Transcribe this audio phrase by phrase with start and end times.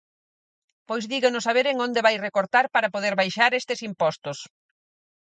[0.87, 4.37] Pois díganos a ver en onde vai recortar para poder baixar estes impostos.